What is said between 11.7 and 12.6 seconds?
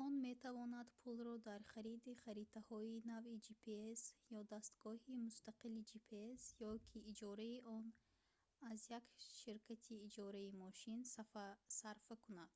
сарфа кунад